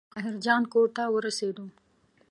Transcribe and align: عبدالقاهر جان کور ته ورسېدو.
عبدالقاهر 0.17 0.35
جان 0.45 0.61
کور 0.73 0.87
ته 0.95 1.03
ورسېدو. 1.13 1.65